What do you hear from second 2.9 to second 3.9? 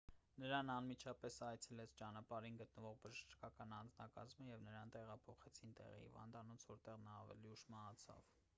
բժշկական